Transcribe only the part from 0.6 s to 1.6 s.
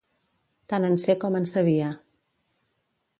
Tant en sé com en